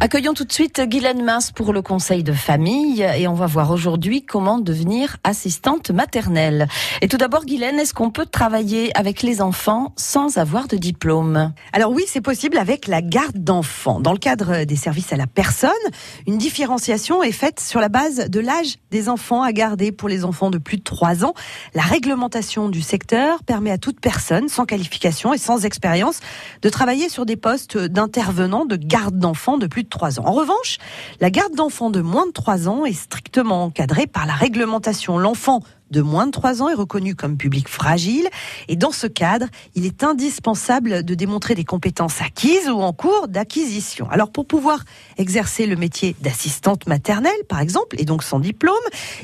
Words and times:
Accueillons 0.00 0.32
tout 0.32 0.44
de 0.44 0.52
suite 0.52 0.80
Guylaine 0.80 1.24
Mince 1.24 1.50
pour 1.50 1.72
le 1.72 1.82
conseil 1.82 2.22
de 2.22 2.32
famille 2.32 3.02
et 3.02 3.26
on 3.26 3.34
va 3.34 3.46
voir 3.46 3.72
aujourd'hui 3.72 4.22
comment 4.22 4.60
devenir 4.60 5.16
assistante 5.24 5.90
maternelle. 5.90 6.68
Et 7.02 7.08
tout 7.08 7.16
d'abord, 7.16 7.44
Guylaine, 7.44 7.80
est-ce 7.80 7.94
qu'on 7.94 8.12
peut 8.12 8.24
travailler 8.24 8.96
avec 8.96 9.22
les 9.22 9.42
enfants 9.42 9.92
sans 9.96 10.38
avoir 10.38 10.68
de 10.68 10.76
diplôme? 10.76 11.52
Alors 11.72 11.90
oui, 11.90 12.04
c'est 12.06 12.20
possible 12.20 12.58
avec 12.58 12.86
la 12.86 13.02
garde 13.02 13.38
d'enfants. 13.38 13.98
Dans 13.98 14.12
le 14.12 14.20
cadre 14.20 14.62
des 14.62 14.76
services 14.76 15.12
à 15.12 15.16
la 15.16 15.26
personne, 15.26 15.72
une 16.28 16.38
différenciation 16.38 17.24
est 17.24 17.32
faite 17.32 17.58
sur 17.58 17.80
la 17.80 17.88
base 17.88 18.30
de 18.30 18.38
l'âge 18.38 18.76
des 18.92 19.08
enfants 19.08 19.42
à 19.42 19.50
garder 19.50 19.90
pour 19.90 20.08
les 20.08 20.24
enfants 20.24 20.50
de 20.50 20.58
plus 20.58 20.76
de 20.76 20.84
3 20.84 21.24
ans. 21.24 21.34
La 21.74 21.82
réglementation 21.82 22.68
du 22.68 22.82
secteur 22.82 23.42
permet 23.42 23.72
à 23.72 23.78
toute 23.78 23.98
personne 23.98 24.48
sans 24.48 24.64
qualification 24.64 25.34
et 25.34 25.38
sans 25.38 25.64
expérience 25.64 26.20
de 26.62 26.68
travailler 26.68 27.08
sur 27.08 27.26
des 27.26 27.36
postes 27.36 27.76
d'intervenants 27.76 28.64
de 28.64 28.76
garde 28.76 29.18
d'enfants 29.18 29.58
de 29.58 29.66
plus 29.66 29.82
de 29.82 29.87
3 29.88 30.20
ans. 30.20 30.24
En 30.26 30.32
revanche, 30.32 30.78
la 31.20 31.30
garde 31.30 31.54
d'enfants 31.54 31.90
de 31.90 32.00
moins 32.00 32.26
de 32.26 32.32
3 32.32 32.68
ans 32.68 32.84
est 32.84 32.92
strictement 32.92 33.64
encadrée 33.64 34.06
par 34.06 34.26
la 34.26 34.34
réglementation. 34.34 35.18
L'enfant 35.18 35.62
de 35.90 36.02
moins 36.02 36.26
de 36.26 36.30
3 36.30 36.62
ans 36.62 36.68
est 36.68 36.74
reconnu 36.74 37.14
comme 37.14 37.36
public 37.36 37.68
fragile 37.68 38.28
et 38.68 38.76
dans 38.76 38.92
ce 38.92 39.06
cadre, 39.06 39.46
il 39.74 39.86
est 39.86 40.04
indispensable 40.04 41.02
de 41.02 41.14
démontrer 41.14 41.54
des 41.54 41.64
compétences 41.64 42.20
acquises 42.20 42.68
ou 42.68 42.80
en 42.80 42.92
cours 42.92 43.28
d'acquisition. 43.28 44.08
Alors 44.10 44.30
pour 44.30 44.46
pouvoir 44.46 44.84
exercer 45.16 45.66
le 45.66 45.76
métier 45.76 46.16
d'assistante 46.20 46.86
maternelle 46.86 47.32
par 47.48 47.60
exemple 47.60 47.96
et 47.98 48.04
donc 48.04 48.22
sans 48.22 48.40
diplôme, 48.40 48.74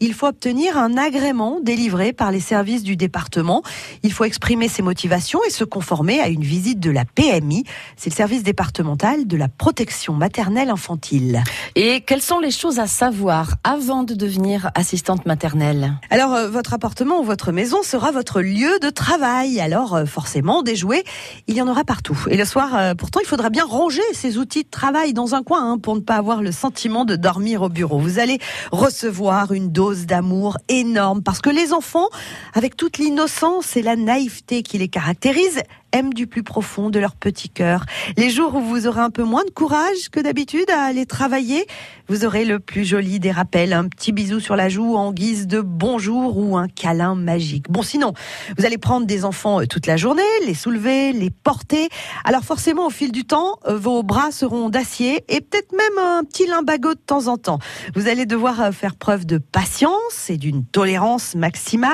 il 0.00 0.14
faut 0.14 0.26
obtenir 0.26 0.76
un 0.76 0.96
agrément 0.96 1.60
délivré 1.60 2.12
par 2.12 2.30
les 2.30 2.40
services 2.40 2.82
du 2.82 2.96
département. 2.96 3.62
Il 4.02 4.12
faut 4.12 4.24
exprimer 4.24 4.68
ses 4.68 4.82
motivations 4.82 5.40
et 5.46 5.50
se 5.50 5.64
conformer 5.64 6.20
à 6.20 6.28
une 6.28 6.44
visite 6.44 6.80
de 6.80 6.90
la 6.90 7.04
PMI, 7.04 7.64
c'est 7.96 8.10
le 8.10 8.14
service 8.14 8.42
départemental 8.42 9.26
de 9.26 9.36
la 9.36 9.48
protection 9.48 10.14
maternelle 10.14 10.70
infantile. 10.70 11.42
Et 11.74 12.02
quelles 12.02 12.22
sont 12.22 12.38
les 12.38 12.50
choses 12.50 12.78
à 12.78 12.86
savoir 12.86 13.56
avant 13.64 14.02
de 14.02 14.14
devenir 14.14 14.70
assistante 14.74 15.26
maternelle? 15.26 15.98
Alors 16.10 16.34
euh, 16.34 16.49
votre 16.50 16.74
appartement 16.74 17.20
ou 17.20 17.22
votre 17.22 17.52
maison 17.52 17.82
sera 17.82 18.10
votre 18.10 18.40
lieu 18.40 18.78
de 18.80 18.90
travail. 18.90 19.60
Alors 19.60 19.94
euh, 19.94 20.04
forcément, 20.04 20.62
des 20.62 20.76
jouets, 20.76 21.04
il 21.46 21.56
y 21.56 21.62
en 21.62 21.68
aura 21.68 21.84
partout. 21.84 22.18
Et 22.28 22.36
le 22.36 22.44
soir, 22.44 22.76
euh, 22.76 22.94
pourtant, 22.94 23.20
il 23.22 23.26
faudra 23.26 23.50
bien 23.50 23.64
ranger 23.64 24.02
ces 24.12 24.38
outils 24.38 24.64
de 24.64 24.70
travail 24.70 25.12
dans 25.12 25.34
un 25.34 25.42
coin 25.42 25.72
hein, 25.72 25.78
pour 25.78 25.94
ne 25.94 26.00
pas 26.00 26.16
avoir 26.16 26.42
le 26.42 26.52
sentiment 26.52 27.04
de 27.04 27.16
dormir 27.16 27.62
au 27.62 27.68
bureau. 27.68 27.98
Vous 27.98 28.18
allez 28.18 28.38
recevoir 28.72 29.52
une 29.52 29.70
dose 29.70 30.06
d'amour 30.06 30.58
énorme 30.68 31.22
parce 31.22 31.40
que 31.40 31.50
les 31.50 31.72
enfants, 31.72 32.08
avec 32.54 32.76
toute 32.76 32.98
l'innocence 32.98 33.76
et 33.76 33.82
la 33.82 33.96
naïveté 33.96 34.62
qui 34.62 34.78
les 34.78 34.88
caractérise, 34.88 35.62
aiment 35.92 36.12
du 36.12 36.26
plus 36.26 36.42
profond 36.42 36.90
de 36.90 36.98
leur 36.98 37.16
petit 37.16 37.48
cœur. 37.48 37.84
Les 38.16 38.30
jours 38.30 38.54
où 38.54 38.60
vous 38.60 38.86
aurez 38.86 39.00
un 39.00 39.10
peu 39.10 39.24
moins 39.24 39.44
de 39.44 39.50
courage 39.50 40.08
que 40.10 40.20
d'habitude 40.20 40.70
à 40.70 40.82
aller 40.82 41.06
travailler, 41.06 41.66
vous 42.08 42.24
aurez 42.24 42.44
le 42.44 42.58
plus 42.58 42.84
joli 42.84 43.20
des 43.20 43.30
rappels, 43.30 43.72
un 43.72 43.86
petit 43.86 44.12
bisou 44.12 44.40
sur 44.40 44.56
la 44.56 44.68
joue 44.68 44.96
en 44.96 45.12
guise 45.12 45.46
de 45.46 45.60
bonjour 45.60 46.36
ou 46.38 46.56
un 46.56 46.68
câlin 46.68 47.14
magique. 47.14 47.70
Bon, 47.70 47.82
sinon, 47.82 48.14
vous 48.58 48.64
allez 48.64 48.78
prendre 48.78 49.06
des 49.06 49.24
enfants 49.24 49.60
euh, 49.60 49.66
toute 49.66 49.86
la 49.86 49.96
journée, 49.96 50.22
les 50.46 50.54
soulever, 50.54 51.12
les 51.12 51.30
porter. 51.30 51.88
Alors 52.24 52.42
forcément, 52.42 52.86
au 52.86 52.90
fil 52.90 53.12
du 53.12 53.24
temps, 53.24 53.58
euh, 53.66 53.76
vos 53.76 54.02
bras 54.02 54.32
seront 54.32 54.70
d'acier 54.70 55.24
et 55.28 55.40
peut-être 55.40 55.72
même 55.72 55.98
un 55.98 56.24
petit 56.24 56.46
limbago 56.46 56.94
de 56.94 57.00
temps 57.00 57.28
en 57.28 57.36
temps. 57.36 57.58
Vous 57.94 58.08
allez 58.08 58.26
devoir 58.26 58.60
euh, 58.60 58.72
faire 58.72 58.96
preuve 58.96 59.26
de 59.26 59.38
patience 59.38 60.28
et 60.28 60.36
d'une 60.36 60.64
tolérance 60.64 61.34
maximale. 61.34 61.90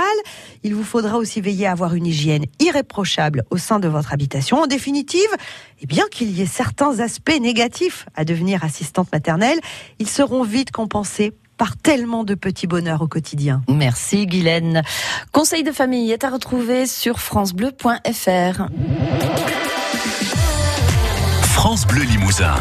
Il 0.63 0.75
vous 0.75 0.85
faudra 0.85 1.19
aussi 1.19 1.41
veiller 1.41 1.67
à 1.67 1.73
avoir 1.73 1.95
une 1.95 2.07
hygiène 2.07 2.47
irréprochable 2.59 3.45
au 3.51 3.59
sein 3.59 3.79
de 3.87 3.91
votre 3.91 4.13
habitation. 4.13 4.59
En 4.59 4.67
définitive, 4.67 5.29
et 5.81 5.87
bien 5.87 6.05
qu'il 6.11 6.31
y 6.31 6.43
ait 6.43 6.47
certains 6.47 6.99
aspects 7.01 7.39
négatifs 7.41 8.07
à 8.15 8.25
devenir 8.25 8.65
assistante 8.65 9.11
maternelle, 9.13 9.59
ils 9.99 10.09
seront 10.09 10.43
vite 10.43 10.73
compensés 10.73 11.33
par 11.57 11.77
tellement 11.77 12.25
de 12.25 12.35
petits 12.35 12.67
bonheurs 12.67 13.01
au 13.01 13.07
quotidien. 13.07 13.63
Merci 13.69 14.27
Guylaine. 14.27 14.83
Conseil 15.33 15.63
de 15.63 15.73
famille 15.73 16.11
est 16.11 16.25
à 16.25 16.31
retrouver 16.31 16.87
sur 16.87 17.19
francebleu.fr. 17.21 18.67
France 21.55 21.87
Bleu 21.87 22.03
Limousin. 22.03 22.57